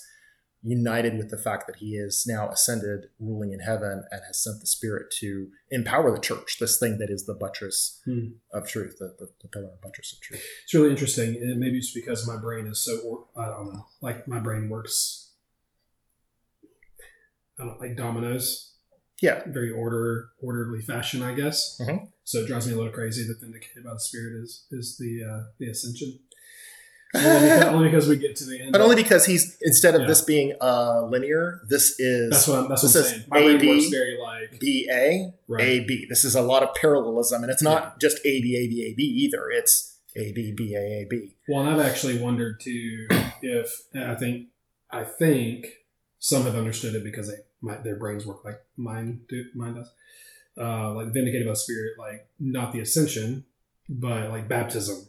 [0.63, 4.60] united with the fact that he is now ascended, ruling in heaven, and has sent
[4.60, 8.28] the Spirit to empower the church, this thing that is the buttress Hmm.
[8.54, 10.43] of truth, the, the, the pillar and buttress of truth.
[10.63, 13.86] It's really interesting, and maybe it's because my brain is so or- I don't know,
[14.02, 15.32] like my brain works.
[17.60, 18.76] I don't know, like dominoes,
[19.21, 19.43] Yeah.
[19.47, 21.80] very order orderly fashion, I guess.
[21.82, 22.12] Mhm.
[22.24, 25.24] So it drives me a little crazy that vindicated by the Spirit is is the
[25.24, 26.19] uh, the ascension.
[27.13, 28.71] Only because, only because we get to the end.
[28.71, 30.08] But only because he's instead of Yeah.
[30.08, 33.24] this being uh, linear, this is that's what I'm, that's what this I'm is saying.
[33.30, 35.62] My brain works very like B A right.
[35.63, 36.06] A B.
[36.10, 38.93] This is a lot of parallelism, and it's not just A B A B A
[38.95, 39.50] B either.
[39.52, 41.36] It's A B B A A B.
[41.47, 43.08] Well, and I've actually wondered too
[43.41, 44.47] if and I think
[44.89, 45.67] I think
[46.19, 49.91] some have understood it because they my, their brains work like mine do mine does.
[50.58, 53.45] Uh, like vindicated by spirit, like not the ascension,
[53.88, 55.08] but like baptism.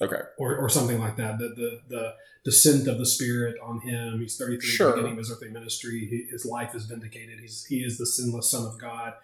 [0.00, 0.20] Okay.
[0.38, 1.38] or, or something like that.
[1.38, 4.20] The, the the descent of the Spirit on him.
[4.20, 4.90] He's 33 Sure.
[4.92, 6.00] beginning of his earthly ministry.
[6.06, 7.38] He, his life is vindicated.
[7.40, 9.14] He's he is the sinless Son of God.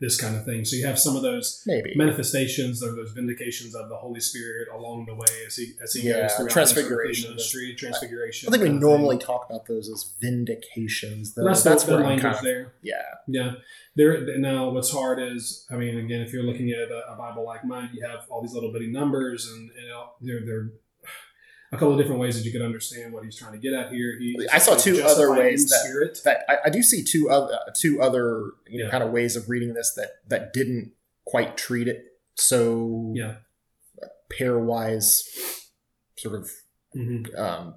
[0.00, 0.64] This kind of thing.
[0.64, 1.92] So you have some of those Maybe.
[1.94, 6.08] manifestations or those vindications of the Holy Spirit along the way as he as he
[6.08, 7.30] Yeah, goes through transfiguration.
[7.30, 8.48] ministry, transfiguration.
[8.48, 9.26] I think we normally thing.
[9.26, 11.34] talk about those as vindications.
[11.34, 11.44] Though.
[11.44, 12.72] That's, That's, the, the where language kind of there.
[12.82, 13.02] yeah.
[13.28, 13.52] Yeah,
[13.94, 14.38] there.
[14.38, 17.64] Now, what's hard is, I mean, again, if you're looking at a, a Bible like
[17.64, 19.86] mine, you have all these little bitty numbers, and, and
[20.22, 20.70] they're they're
[21.72, 23.92] a couple of different ways that you could understand what he's trying to get at
[23.92, 24.16] here.
[24.18, 26.18] He, I saw two other ways that- spirit.
[26.24, 28.90] That I, I do see two other two other you know Yeah.
[28.90, 30.92] kind of ways of reading this that that didn't
[31.24, 33.36] quite treat it so Yeah.
[34.30, 35.20] pairwise
[36.16, 36.50] sort of
[36.92, 37.74] hmm um,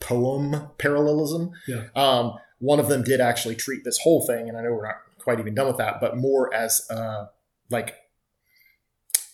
[0.00, 1.50] poem parallelism.
[1.66, 1.84] Yeah.
[1.96, 4.96] Um, one of them did actually treat this whole thing, and I know we're not
[5.18, 7.26] quite even done with that, but more as uh,
[7.68, 7.96] like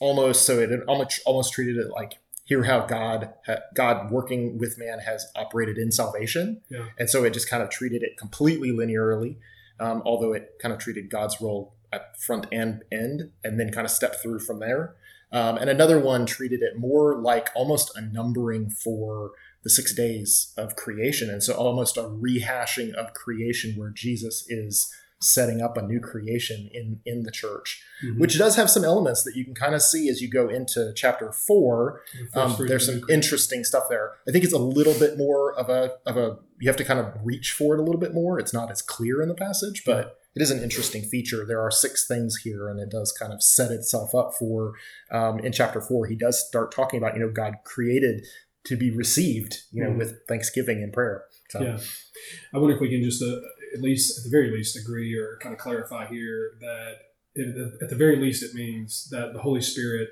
[0.00, 3.32] almost so it almost almost treated it like here how God
[3.74, 6.86] God working with man has operated in salvation, Yeah.
[6.98, 9.36] and so it just kind of treated it completely linearly,
[9.80, 13.84] um, although it kind of treated God's role at front and end, and then kind
[13.84, 14.94] of stepped through from there.
[15.30, 20.52] Um, and another one treated it more like almost a numbering for the six days
[20.58, 21.30] of creation.
[21.30, 24.92] And so almost a rehashing of creation where Jesus is
[25.22, 28.18] setting up a new creation in, in the church, Mhm.
[28.18, 30.92] which does have some elements that you can kind of see as you go into
[30.96, 32.02] chapter four.
[32.34, 34.12] Um, there's some interesting stuff there.
[34.28, 36.98] I think it's a little bit more of a, of a, you have to kind
[37.00, 38.38] of reach for it a little bit more.
[38.38, 41.44] It's not as clear in the passage, but it is an interesting feature.
[41.46, 44.72] There are six things here, and it does kind of set itself up for.
[45.10, 48.24] Um, in chapter four, he does start talking about you know God created
[48.64, 49.98] to be received, you know, Mhm.
[49.98, 51.24] with thanksgiving and prayer.
[51.50, 51.80] So Yeah.
[52.54, 53.40] I wonder if we can just, uh,
[53.74, 56.94] at least, at the very least, agree or kind of clarify here that
[57.34, 60.10] it, at the very least, it means that the Holy Spirit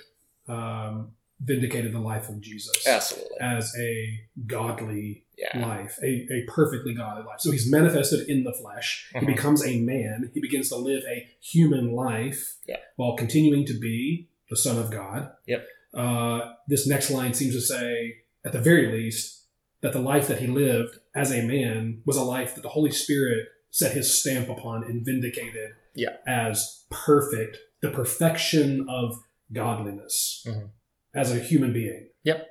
[0.48, 6.92] um, vindicated the life of Jesus absolutely, as a godly yeah, life, a, a perfectly
[6.94, 7.40] godly life.
[7.40, 9.08] So he's manifested in the flesh.
[9.14, 9.26] He Mhm.
[9.26, 10.30] becomes a man.
[10.34, 12.76] He begins to live a human life Yeah.
[12.96, 15.32] while continuing to be the Son of God.
[15.46, 15.66] Yep.
[15.94, 19.39] Uh, this next line seems to say, at the very least,
[19.82, 22.90] that the life that he lived as a man was a life that the Holy
[22.90, 26.16] Spirit set his stamp upon and vindicated Yeah.
[26.26, 30.70] as perfect, the perfection of godliness Mhm.
[31.14, 32.10] as a human being.
[32.24, 32.46] Yep.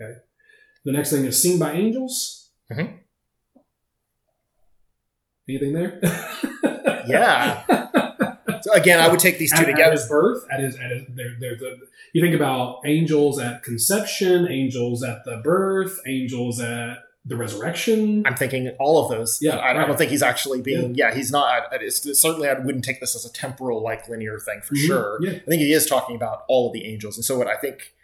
[0.00, 0.18] Okay.
[0.84, 2.50] The next thing is seen by angels.
[2.70, 2.98] Mhm.
[5.48, 6.00] Anything there?
[7.06, 7.88] Yeah.
[8.74, 9.92] Again, I would take these two at, at together.
[9.92, 11.78] his birth, at his, at his there, there, the,
[12.12, 18.24] you think about angels at conception, angels at the birth, angels at the resurrection.
[18.26, 19.38] I'm thinking all of those.
[19.42, 20.94] Yeah, I, I don't think he's actually being.
[20.94, 21.64] Yeah, he's not.
[21.72, 24.86] It's, certainly, I wouldn't take this as a temporal, like linear thing for Mhm.
[24.86, 25.18] sure.
[25.22, 25.32] Yeah.
[25.32, 27.94] I think he is talking about all of the angels, and so what I think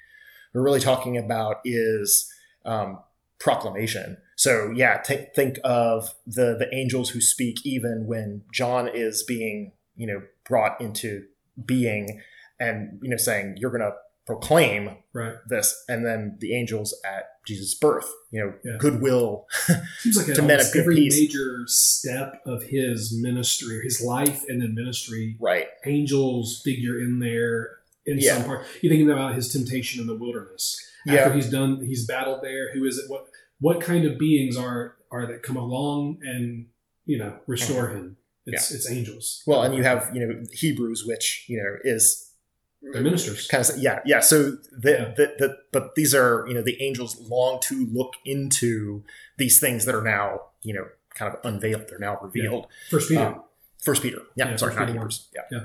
[0.53, 2.31] we're really talking about is
[2.67, 2.99] um,
[3.39, 4.19] proclamation.
[4.37, 9.73] So yeah, think think of the the angels who speak even when John is being
[9.97, 11.25] you know brought into
[11.65, 12.21] being,
[12.61, 13.95] and you know saying you're going to
[14.27, 15.37] proclaim Right.
[15.49, 18.77] this, and then the angels at Jesus' birth, you know, Yeah.
[18.79, 19.47] goodwill.
[20.01, 21.19] Seems like To at men of good every peace.
[21.19, 25.69] major step of his ministry, his life and then ministry, right.
[25.87, 28.35] angels figure in there in Yeah.
[28.35, 28.67] some part.
[28.83, 30.85] You think about his temptation in the wilderness.
[31.07, 31.21] Yeah.
[31.21, 32.75] After he's done, he's battled there.
[32.75, 33.09] Who is it?
[33.09, 33.29] What
[33.61, 36.67] what kind of beings are are that come along and
[37.05, 37.97] you know restore mm-hmm.
[37.97, 38.17] him?
[38.47, 39.43] It's it's angels.
[39.47, 42.31] Well, and you have you know Hebrews, which you know is
[42.93, 43.47] They're ministers.
[43.49, 44.21] kind of yeah yeah.
[44.21, 45.15] So the, Yeah.
[45.17, 49.03] the the but these are you know the angels long to look into
[49.37, 51.89] these things that are now you know kind of unveiled.
[51.89, 52.67] They're now revealed.
[52.91, 53.27] First Peter.
[53.27, 53.43] Um,
[53.83, 55.29] First Peter, yeah, Yeah, sorry, not Hebrews.
[55.35, 55.61] Yeah,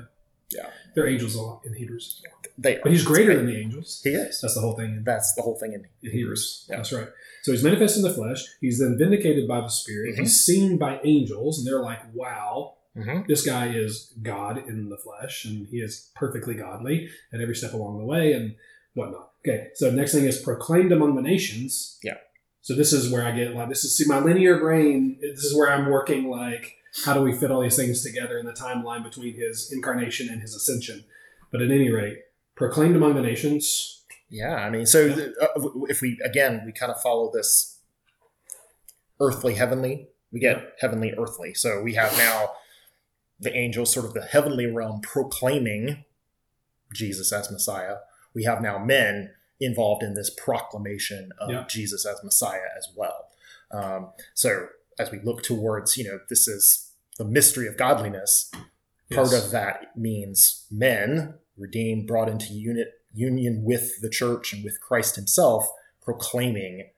[0.94, 2.22] They're angels a lot in Hebrews.
[2.58, 2.78] They.
[2.82, 4.00] But he's greater than the angels.
[4.04, 4.40] He is.
[4.40, 6.66] That's the whole thing That's the whole thing in in Hebrews.
[6.68, 6.76] Yeah.
[6.76, 7.08] That's right.
[7.42, 8.44] So he's manifest in the flesh.
[8.60, 10.14] He's then vindicated by the Spirit.
[10.14, 10.20] Mhm.
[10.20, 13.26] He's seen by angels, and they're like, "Wow, Mhm.
[13.26, 17.72] this guy is God in the flesh, and he is perfectly godly at every step
[17.72, 18.54] along the way, and
[18.94, 19.68] whatnot." Okay.
[19.74, 21.98] So next thing is proclaimed among the nations.
[22.02, 22.18] Yeah.
[22.60, 25.18] So this is where I get like this is see my linear brain.
[25.20, 28.44] This is where I'm working like how do we fit all these things together in
[28.44, 31.04] the timeline between his incarnation and his ascension?
[31.50, 32.18] But at any rate,
[32.54, 34.04] proclaimed among the nations.
[34.28, 35.48] Yeah, I mean, so th- uh,
[35.88, 37.78] if we again we kind of follow this
[39.20, 40.68] earthly heavenly, we get Yeah.
[40.80, 41.54] heavenly earthly.
[41.54, 42.52] So we have now
[43.38, 46.04] the angels, sort of the heavenly realm, proclaiming
[46.94, 47.96] Jesus as Messiah.
[48.34, 51.64] We have now men involved in this proclamation of Yeah.
[51.68, 53.30] Jesus as Messiah as well.
[53.70, 58.50] Um, so as we look towards, you know, this is the mystery of godliness
[59.10, 59.44] part Yes.
[59.44, 65.16] of that means men redeemed brought into unit union with the church and with Christ
[65.16, 65.68] himself,
[66.02, 66.90] proclaiming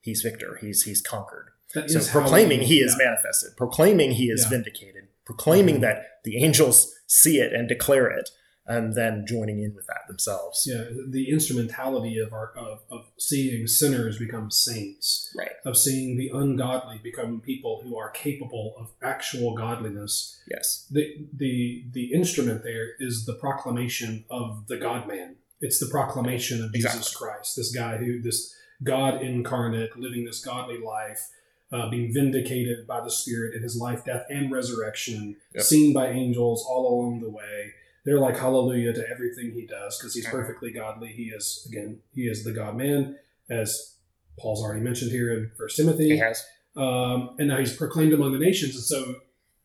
[0.00, 1.48] he's victor, he's he's conquered.
[1.74, 3.06] That So proclaiming we- he is yeah.
[3.08, 4.50] manifested, proclaiming he is Yeah.
[4.50, 5.80] vindicated, proclaiming Mhm.
[5.82, 8.28] that the angels see it and declare it,
[8.66, 10.64] and then joining in with that themselves.
[10.70, 15.50] Yeah, the instrumentality of our of, of seeing sinners become saints, Right.
[15.64, 20.40] of seeing the ungodly become people who are capable of actual godliness.
[20.50, 20.86] Yes.
[20.90, 25.36] The the the instrument there is the proclamation of the God Man.
[25.60, 27.26] It's the proclamation of Jesus Exactly.
[27.28, 31.28] Christ, this guy who this God incarnate, living this godly life,
[31.72, 35.64] uh, being vindicated by the Spirit in his life, death, and resurrection, Yep.
[35.64, 37.72] seen by angels all along the way.
[38.04, 41.08] They're like hallelujah to everything he does because he's perfectly godly.
[41.08, 43.16] He is again, he is the God Man,
[43.48, 43.96] as
[44.38, 46.44] Paul's already mentioned here in First Timothy He has.
[46.76, 48.74] um, and now he's proclaimed among the nations.
[48.74, 49.14] And so,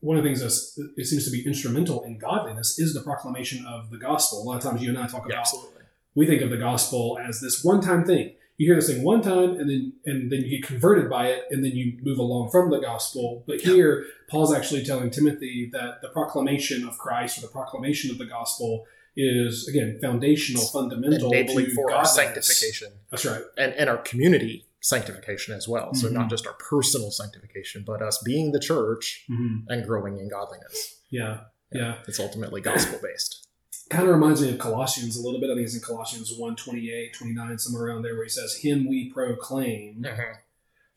[0.02, 3.66] one of the things that it seems to be instrumental in godliness is the proclamation
[3.66, 4.42] of the gospel.
[4.42, 5.84] A lot of times, you and I talk Yeah, about absolutely.
[6.14, 8.36] we think of the gospel as this one-time thing.
[8.58, 11.44] You hear this thing one time, and then and then you get converted by it,
[11.52, 13.44] and then you move along from the gospel.
[13.46, 18.18] But here, Paul's actually telling Timothy that the proclamation of Christ or the proclamation of
[18.18, 23.42] the gospel is again foundational, fundamental Enabling for our sanctification That's right.
[23.58, 25.94] and, and our community sanctification as well.
[25.96, 26.14] So Mhm.
[26.14, 31.02] not just our personal sanctification, but us being the church hmm and growing in godliness.
[31.10, 31.42] Yeah,
[31.72, 31.96] yeah.
[32.08, 33.47] It's ultimately gospel based.
[33.90, 35.50] Kind of reminds me of Colossians a little bit.
[35.50, 38.88] I think it's in Colossians 1 28, 29, somewhere around there, where he says, Him
[38.88, 40.36] we proclaim, uh-huh.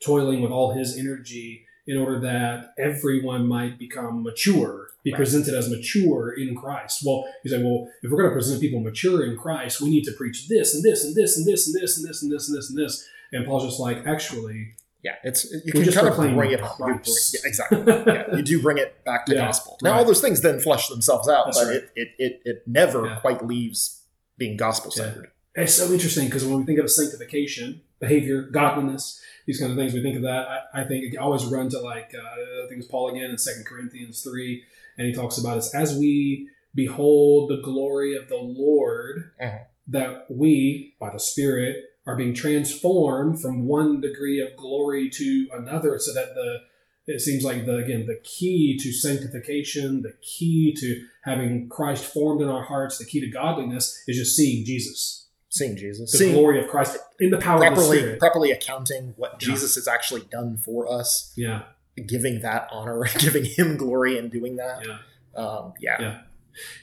[0.04, 5.18] toiling with all his energy in order that everyone might become mature, be Right.
[5.18, 7.02] presented as mature in Christ.
[7.04, 10.04] Well, you say, well, if we're going to present people mature in Christ, we need
[10.04, 12.48] to preach this and this and this and this and this and this and this
[12.48, 13.08] and this and this.
[13.32, 16.86] And Paul's just like, actually, Yeah, it's you We can kind of bring it home.
[16.88, 17.82] Bring- yeah, exactly.
[17.86, 19.78] Yeah, you do bring it back to Yeah, gospel.
[19.82, 19.98] Now right.
[19.98, 21.76] all those things then flesh themselves out, That's but right.
[21.76, 23.16] it, it it it never Yeah.
[23.20, 24.02] quite leaves
[24.36, 25.30] being gospel centered.
[25.54, 29.92] It's so interesting because when we think of sanctification, behavior, godliness, these kind of things,
[29.94, 30.46] we think of that.
[30.74, 33.38] I, I think I always run to like uh, I think it's Paul again in
[33.38, 34.64] Second Corinthians three,
[34.98, 39.60] and he talks about us as we behold the glory of the Lord Mhm.
[39.88, 45.98] that we, by the Spirit, are being transformed from one degree of glory to another,
[45.98, 46.58] so that the
[47.06, 52.40] it seems like the again the key to sanctification, the key to having Christ formed
[52.42, 55.16] in our hearts, the key to godliness is just seeing Jesus
[55.52, 58.20] Seeing Jesus, the seeing glory of Christ in the power of the Spirit.
[58.20, 59.48] properly accounting what Yeah.
[59.48, 61.62] Jesus has actually done for us, yeah,
[62.06, 64.86] giving that honor, giving Him glory in doing that.
[64.86, 64.98] yeah.
[65.34, 65.96] Um, yeah.
[66.00, 66.20] Yeah.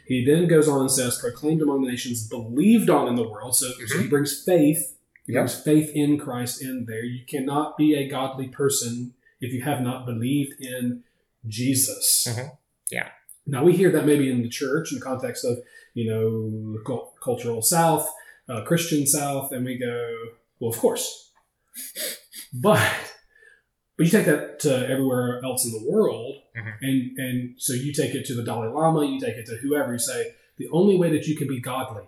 [0.05, 3.55] He then goes on and says, proclaimed among the nations, believed on in the world.
[3.55, 4.96] So, so he brings faith.
[5.27, 5.45] He Yeah.
[5.45, 7.03] faith in Christ in there.
[7.03, 11.03] You cannot be a godly person if you have not believed in
[11.45, 12.25] Jesus.
[12.29, 12.57] Mhm.
[12.89, 13.09] Yeah.
[13.45, 15.59] Now we hear that maybe in the church in the context of
[15.93, 16.81] you know the
[17.21, 18.09] cultural South,
[18.49, 19.95] uh, Christian South, and we go,
[20.59, 21.31] well, of course,
[22.53, 22.81] but
[23.97, 26.73] but you take that to everywhere else in the world, Mhm.
[26.81, 29.91] and and so you take it to the Dalai Lama, you take it to whoever.
[29.93, 32.03] You say the only way that you can be godly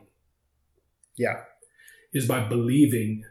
[1.17, 1.43] Yeah.
[2.13, 3.23] Is by believing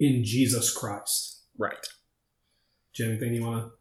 [0.00, 1.42] in Jesus Christ.
[1.56, 1.86] Right.
[2.94, 3.72] Do you have anything you want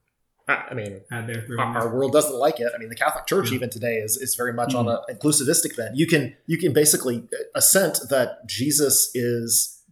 [0.47, 1.45] I I mean, add there?
[1.59, 2.71] Our, world doesn't like it.
[2.73, 3.55] I mean, the Catholic Church Yeah.
[3.55, 4.79] even today is, is very much Mm.
[4.79, 5.95] on an inclusivistic bent.
[5.97, 9.83] You can you can basically assent that Jesus is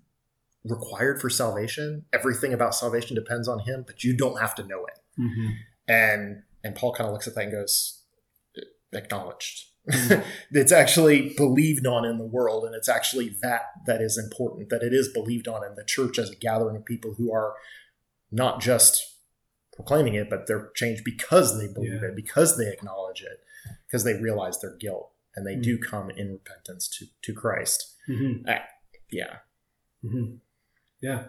[0.64, 2.06] required for salvation.
[2.14, 5.00] Everything about salvation depends on Him, but you don't have to know it.
[5.18, 5.48] hmm
[5.88, 8.02] And and Paul kind of looks at that and goes,
[8.94, 9.66] acknowledged.
[10.52, 14.70] It's actually believed on in the world, and it's actually that that is important.
[14.70, 17.54] That it is believed on in the church as a gathering of people who are
[18.32, 19.04] not just
[19.76, 22.10] proclaiming it, but they're changed because they believe Yeah.
[22.10, 23.40] it, because they acknowledge it,
[23.88, 25.64] because they realize their guilt, and they Mm.
[25.64, 27.96] do come in repentance to to Christ.
[28.08, 28.44] hmm
[29.12, 29.38] Yeah,
[30.02, 30.36] hmm
[31.02, 31.28] Yeah.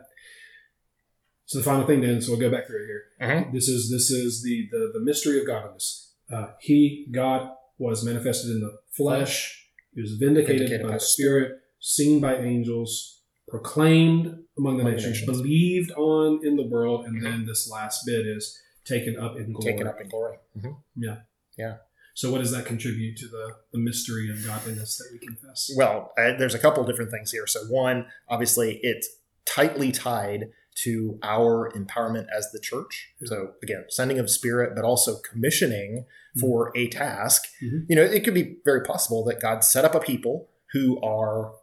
[1.44, 3.04] So the final thing, then, so we'll go back through it here.
[3.20, 3.52] Mhm.
[3.52, 6.14] This is this is the the, the mystery of godliness.
[6.32, 9.68] Uh, he God was manifested in the flesh.
[9.94, 14.26] He was vindicated, Vindicated by, by the the Spirit, seen by angels, proclaimed
[14.58, 15.26] among the Among nations, nations.
[15.38, 19.72] believed on in the world, and then this last bit is taken up in glory.
[19.72, 20.36] taken up in glory.
[20.58, 20.76] Mhm.
[20.96, 21.16] Yeah.
[21.58, 21.76] Yeah.
[22.14, 25.70] So, what does that contribute to the the mystery of godliness that we confess?
[25.76, 27.46] Well, uh, there's a couple different things here.
[27.46, 29.08] So, one, obviously, it's
[29.44, 33.10] tightly tied to our empowerment as the church.
[33.24, 36.04] So, again, sending of spirit, but also commissioning
[36.40, 37.44] for a task.
[37.62, 37.86] Mhm.
[37.88, 41.54] You know, it could be very possible that God set up a people who are,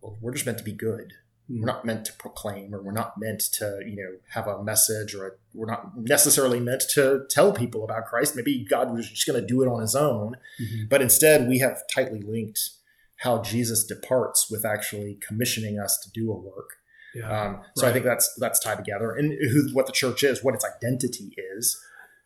[0.00, 1.14] well, we're just meant to be good.
[1.50, 1.60] Mhm.
[1.60, 5.12] We're not meant to proclaim, or we're not meant to, you know, have a message,
[5.14, 8.36] or a, we're not necessarily meant to tell people about Christ.
[8.36, 10.88] Maybe God was just going to do it on His own Mhm.
[10.88, 12.70] but instead we have tightly linked
[13.16, 16.70] how Jesus departs with actually commissioning us to do a work.
[17.14, 17.28] Yeah.
[17.42, 20.54] Um, so I think that's that's tied together, and who what the church is, what
[20.54, 21.78] its identity is.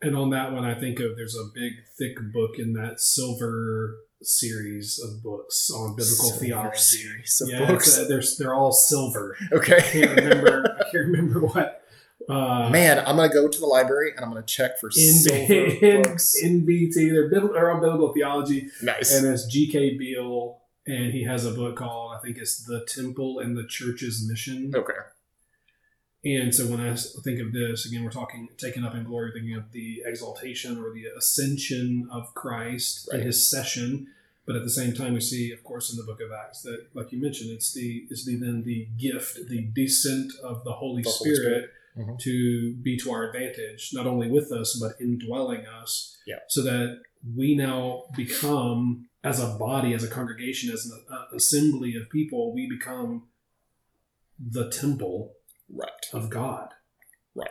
[0.03, 3.96] And on that one, I think of there's a big, thick book in that silver
[4.22, 6.79] series of books on biblical Silver theology.
[6.79, 7.99] series of yeah, books.
[7.99, 9.37] uh, they're, they're all silver.
[9.53, 10.77] I Okay, can't remember.
[10.79, 11.83] I can't remember what.
[12.29, 15.42] Uh, man, I'm gonna go to the library and I'm gonna check for in, silver
[15.87, 16.37] in, books.
[16.44, 19.14] NBT, they're, bibl- they're on biblical theology, nice.
[19.14, 19.96] and it's G.K.
[19.96, 24.27] Beale, and he has a book called I think it's The Temple and the Church's
[24.29, 24.72] Mission.
[24.75, 24.92] okay.
[26.25, 29.55] And so when I think of this, again, we're talking taken up in glory, thinking
[29.55, 33.18] of the exaltation or the ascension of Christ Right.
[33.20, 34.09] and his session.
[34.44, 36.87] But at the same time, we see, of course, in the book of Acts that,
[36.94, 41.03] like you mentioned, it's the it's the then the gift, the descent of the Holy
[41.03, 42.18] The Holy Spirit, Mhm.
[42.20, 46.40] to be to our advantage, not only with us but indwelling us, Yeah.
[46.49, 47.03] so that
[47.34, 52.54] we now become as a body, as a congregation, as an uh, assembly of people,
[52.54, 53.28] we become
[54.38, 55.32] the temple
[55.68, 55.90] Right.
[56.12, 56.68] of God.
[57.34, 57.48] Right.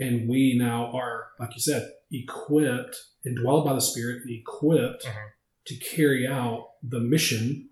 [0.00, 5.28] And we now are, like you said, equipped, indwelled by the Spirit, and equipped Mhm.
[5.66, 7.68] to carry out the mission,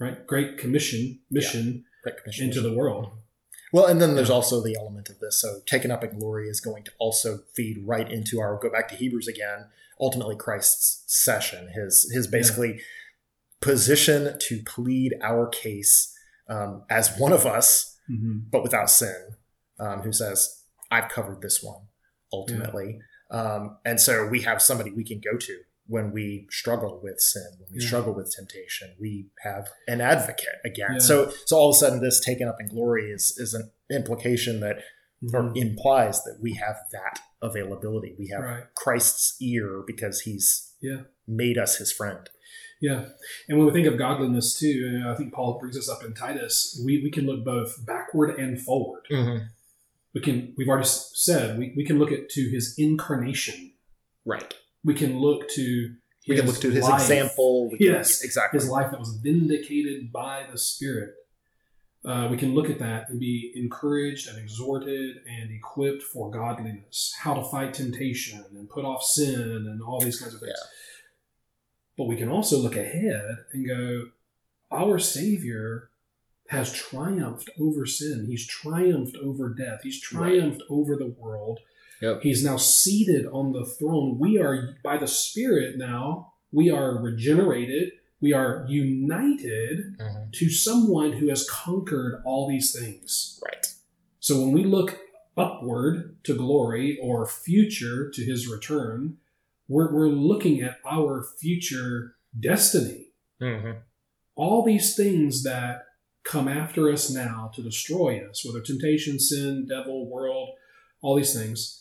[0.00, 0.26] right?
[0.26, 2.46] Great Commission mission Great commission.
[2.48, 3.12] into the world.
[3.72, 5.40] Well, and then there's also the element of this.
[5.40, 8.58] So, taken up in glory is going to also feed right into our.
[8.58, 9.66] Go back to Hebrews again.
[10.00, 12.80] Ultimately, Christ's session, his his basically
[13.60, 16.12] position to plead our case
[16.48, 18.38] um, as one of us, Mm-hmm.
[18.50, 19.36] but without sin.
[19.78, 21.82] Um, who says, "I've covered this one."
[22.32, 22.98] Ultimately,
[23.30, 25.58] um, and so we have somebody we can go to
[25.90, 27.86] when we struggle with sin, when we Yeah.
[27.88, 28.94] struggle with temptation.
[29.00, 30.92] We have an advocate again.
[30.94, 30.98] Yeah.
[30.98, 34.60] So, so all of a sudden, this taken up in glory is is an implication
[34.60, 34.76] that
[35.34, 35.56] or Mhm.
[35.56, 38.14] implies that we have that availability.
[38.18, 38.64] We have Right.
[38.74, 41.02] Christ's ear because He's Yeah.
[41.26, 42.30] made us His friend.
[42.80, 43.10] Yeah.
[43.48, 46.80] And when we think of godliness too, I think Paul brings us up in Titus,
[46.86, 49.04] we, we can look both backward and forward.
[50.14, 53.72] We can we've already said we, we can look at to his incarnation.
[54.24, 54.54] Right.
[54.84, 55.94] We can look to
[56.28, 57.00] We can look to His life.
[57.02, 57.70] example.
[57.70, 58.22] We can- Yes.
[58.22, 58.60] exactly.
[58.60, 61.14] his life that was vindicated by the Spirit.
[62.04, 67.12] Uh, we can look at that and be encouraged and exhorted and equipped for godliness,
[67.20, 70.58] how to fight temptation and put off sin and all these kinds of things.
[71.98, 74.10] But we can also look ahead and go,
[74.70, 75.90] our Savior
[76.48, 78.26] has triumphed over sin.
[78.26, 79.80] He's triumphed over death.
[79.82, 81.60] He's triumphed over the world.
[82.00, 82.22] Yep.
[82.22, 84.18] He's now seated on the throne.
[84.18, 87.92] We are, by the Spirit now, we are regenerated.
[88.20, 90.32] We are united Mhm.
[90.32, 93.40] to someone who has conquered all these things.
[93.44, 93.66] Right.
[94.18, 94.98] So when we look
[95.36, 99.18] upward to glory or future to his return,
[99.68, 103.12] we're, we're looking at our future destiny.
[103.40, 103.78] Mhm.
[104.34, 105.86] All these things that
[106.24, 110.50] come after us now to destroy us, whether temptation, sin, devil, world,
[111.00, 111.79] all these things,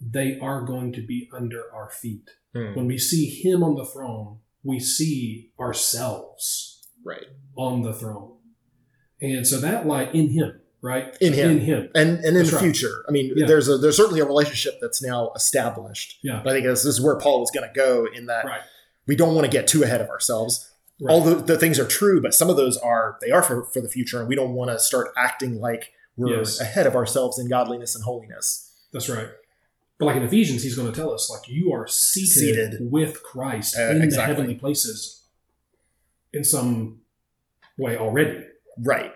[0.00, 2.30] they are going to be under our feet.
[2.54, 2.76] Mhm.
[2.76, 7.26] When we see him on the throne, we see ourselves Right.
[7.56, 8.32] on the throne.
[9.20, 11.16] And so that lie in him, right?
[11.20, 11.50] In Him.
[11.52, 11.88] In him.
[11.94, 12.62] and and in That's the right.
[12.62, 13.04] future.
[13.08, 13.46] I mean, Yeah.
[13.46, 16.18] there's a there's certainly a relationship that's now established.
[16.22, 16.40] Yeah.
[16.44, 18.60] But I think this, this is where Paul is going to go in that Right.
[19.06, 20.70] we don't want to get too ahead of ourselves.
[21.00, 21.12] Right.
[21.12, 23.80] All the, the things are true, but some of those are they are for, for
[23.80, 26.60] the future, and we don't want to start acting like we're Yes.
[26.60, 28.72] ahead of ourselves in godliness and holiness.
[28.92, 29.28] That's right.
[29.98, 32.90] But like in Ephesians, he's going to tell us, like, you are seated, Seated.
[32.92, 34.16] with Christ Uh, in exactly.
[34.16, 35.24] the heavenly places
[36.32, 37.00] in some
[37.78, 38.44] way already.
[38.78, 39.12] Right.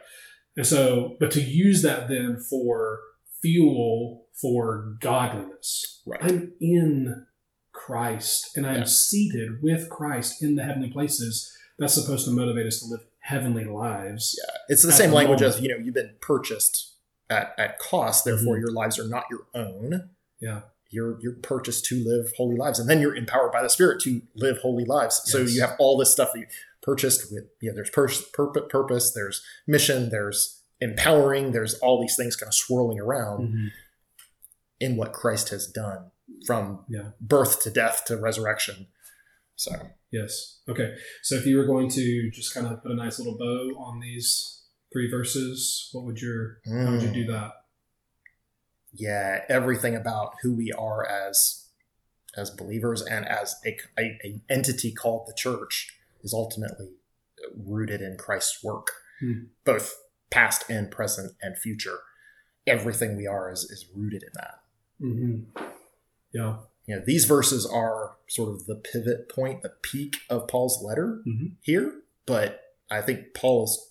[0.57, 3.01] And so, but to use that then for
[3.43, 6.01] fuel for godliness.
[6.07, 6.21] Right.
[6.23, 7.27] I'm in
[7.73, 8.85] Christ and I'm Yeah.
[8.85, 11.55] seated with Christ in the heavenly places.
[11.79, 14.39] That's supposed to motivate us to live heavenly lives.
[14.43, 14.57] Yeah.
[14.71, 15.57] It's the same the language moment.
[15.57, 16.95] as you know you've been purchased
[17.29, 18.61] at, at cost, therefore Mhm.
[18.61, 20.11] your lives are not your own.
[20.41, 20.63] Yeah.
[20.91, 24.23] You're you're purchased to live holy lives, and then you're empowered by the Spirit to
[24.35, 25.21] live holy lives.
[25.25, 26.47] So you have all this stuff that you
[26.83, 27.45] purchased with.
[27.63, 32.55] Yeah, there's pur- pur- purpose, there's mission, there's empowering, there's all these things kind of
[32.55, 33.69] swirling around Mhm.
[34.81, 36.11] in what Christ has done
[36.47, 37.11] from Yeah.
[37.21, 38.87] birth to death to resurrection.
[39.57, 39.73] So
[40.13, 40.59] Yes.
[40.69, 40.97] Okay.
[41.23, 44.01] So if you were going to just kind of put a nice little bow on
[44.01, 47.53] these three verses, what would your how would you do that?
[48.93, 51.67] Yeah, everything about who we are as
[52.37, 56.91] as believers and as a, a, a entity called the church is ultimately
[57.67, 58.89] rooted in Christ's work,
[59.21, 59.45] Hmm.
[59.65, 59.95] both
[60.31, 61.99] past and present and future.
[62.67, 64.61] Everything we are is, is rooted in that.
[65.03, 65.65] Mm-hmm.
[66.33, 66.57] Yeah.
[66.87, 71.23] you know, these verses are sort of the pivot point, the peak of Paul's letter
[71.27, 71.57] Mhm.
[71.63, 72.03] here.
[72.27, 72.61] But
[72.91, 73.91] I think Paul is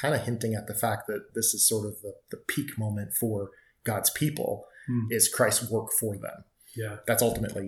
[0.00, 3.14] kind of hinting at the fact that this is sort of the, the peak moment
[3.14, 3.50] for
[3.90, 4.52] God's people
[4.86, 5.06] Hmm.
[5.10, 6.38] is Christ's work for them.
[6.74, 6.96] Yeah.
[7.06, 7.66] That's ultimately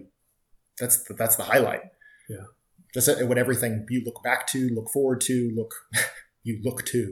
[0.81, 1.83] that's the, that's the highlight.
[2.29, 2.47] Yeah.
[2.95, 5.73] That's what everything you look back to, look forward to, look
[6.43, 7.03] you look to.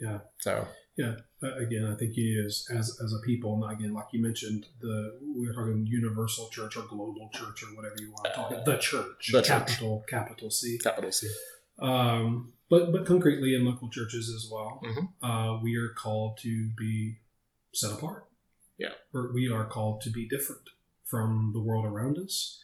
[0.00, 0.18] Yeah.
[0.40, 0.52] So
[0.96, 1.14] yeah.
[1.64, 3.58] again, I think he is as as a people.
[3.60, 4.96] Not again, like you mentioned, the
[5.38, 8.64] we are talking universal church or global church or whatever you want to talk it.
[8.64, 9.46] The church, The church.
[9.48, 10.78] capital capital C.
[10.82, 11.28] capital C.
[11.78, 15.04] Um, but but concretely in local churches as well, Mhm.
[15.28, 17.18] uh, we are called to be
[17.74, 18.24] set apart.
[18.78, 18.92] Yeah.
[19.14, 20.62] Or we are called to be different
[21.04, 22.60] from the world around us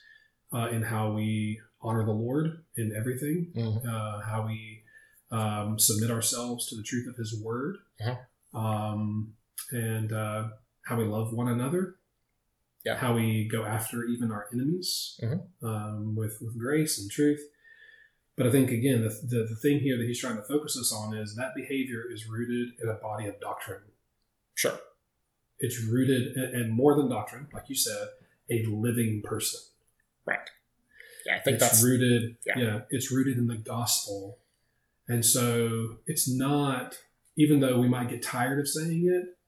[0.52, 3.86] uh, in how we honor the Lord in everything, Mhm.
[3.86, 4.84] uh, how we
[5.30, 8.18] um, submit ourselves to the truth of His Word, Mhm.
[8.52, 9.34] um,
[9.70, 10.50] and uh,
[10.84, 11.96] how we love one another.
[12.84, 12.96] Yeah.
[12.96, 15.46] How we go after even our enemies Mhm.
[15.62, 17.40] um, with with grace and truth.
[18.36, 20.92] But I think again, the, the the thing here that he's trying to focus us
[20.92, 23.84] on is that behavior is rooted in a body of doctrine.
[24.54, 24.78] Sure.
[25.62, 28.08] It's rooted, and, more than doctrine, like you said,
[28.50, 29.60] a living person.
[30.26, 30.38] Right.
[31.24, 32.58] Yeah, I think it's that's rooted yeah.
[32.58, 32.80] yeah.
[32.90, 34.38] it's rooted in the gospel
[35.08, 36.98] and so it's not
[37.36, 39.38] even though we might get tired of saying it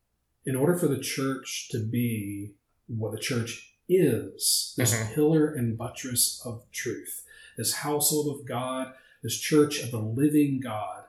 [0.49, 2.55] in order for the church to be
[2.87, 5.15] what the church is this Mhm.
[5.15, 7.25] pillar and buttress of truth
[7.57, 8.95] this household of god
[9.25, 11.05] this church of the living god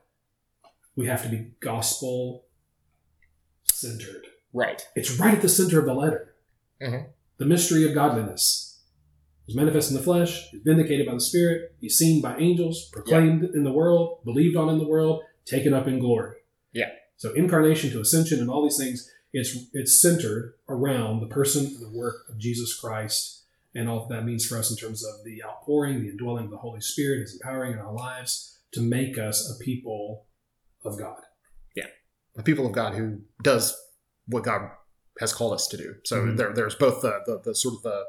[0.96, 2.46] we have to be gospel
[3.72, 4.26] centered
[4.56, 4.88] right.
[4.96, 6.36] it's right at the center of the letter.
[6.82, 7.08] Mhm.
[7.38, 8.82] The mystery of godliness
[9.48, 13.44] is manifest in the flesh, is vindicated by the Spirit, he's seen by angels, proclaimed
[13.44, 16.38] in the world, believed on in the world, taken up in glory.
[16.74, 16.90] Yeah.
[17.18, 21.82] So incarnation to ascension and all these things, it's it's centered around the person and
[21.82, 23.44] the work of Jesus Christ
[23.76, 26.58] and all that means for us in terms of the outpouring, the indwelling of the
[26.58, 30.26] Holy Spirit, his empowering in our lives to make us a people
[30.86, 31.20] of God.
[31.76, 31.88] Yeah.
[32.38, 33.76] A people of God who does
[34.28, 34.70] what God
[35.20, 35.96] has called us to do.
[36.04, 36.38] So Mhm.
[36.38, 38.04] there, there's both the, the, the sort of the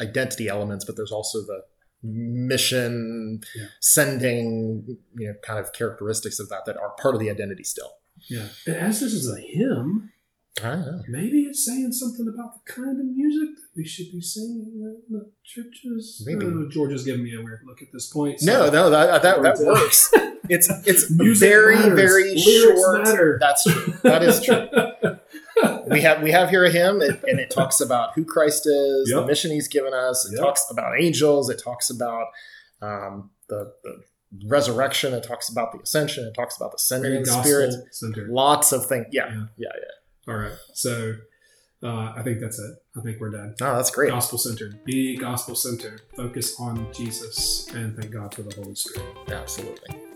[0.00, 1.62] identity elements, but there's also the
[2.02, 3.66] mission, Yeah.
[3.80, 7.92] sending, you know, kind of characteristics of that that are part of the identity still.
[8.28, 8.48] Yeah.
[8.66, 10.10] And as this is a hymn,
[10.62, 11.02] I don't know.
[11.08, 15.02] Maybe it's saying something about the kind of music that we should be singing in
[15.10, 16.22] the churches.
[16.24, 16.46] Maybe.
[16.46, 18.38] Uh, George is giving me a weird look at this point.
[18.40, 20.10] so- No, no, that that, that works.
[20.48, 21.98] It's it's Music very matters.
[21.98, 23.02] very Lyrics short.
[23.04, 23.38] matter.
[23.40, 23.94] That's true.
[24.04, 24.68] That is true.
[25.90, 29.10] we have we have here a hymn and, and it talks about who Christ is,
[29.10, 30.24] the mission He's given us.
[30.26, 30.40] It Yep.
[30.44, 31.50] talks about angels.
[31.50, 32.26] It talks about
[32.82, 34.02] um, the, the
[34.46, 35.12] resurrection.
[35.14, 36.24] It talks about the ascension.
[36.24, 37.74] It talks about the sending of the Spirit.
[37.94, 38.28] centered.
[38.30, 39.06] Lots of things.
[39.12, 39.44] Yeah, Yeah.
[39.56, 40.32] yeah, yeah.
[40.32, 40.52] All right.
[40.72, 41.14] So
[41.82, 42.74] uh, I think that's it.
[42.96, 43.54] I think we're done.
[43.60, 44.10] No, that's great.
[44.10, 44.82] Gospel centered.
[44.84, 46.00] Be gospel centered.
[46.16, 49.06] Focus on Jesus and thank God for the Holy Spirit.
[49.28, 50.13] Absolutely.